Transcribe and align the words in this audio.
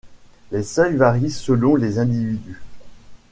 Les 0.51 0.63
seuils 0.63 0.95
varient 0.95 1.29
selon 1.29 1.75
les 1.75 1.99
individus. 1.99 2.59